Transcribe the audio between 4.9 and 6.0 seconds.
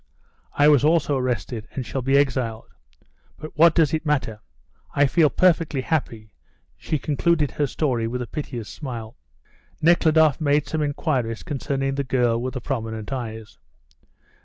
I feel perfectly